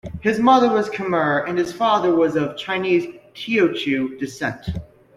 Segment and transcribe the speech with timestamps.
[0.21, 3.05] His mother was Khmer and his father was of Chinese
[3.35, 4.67] Teochew descent.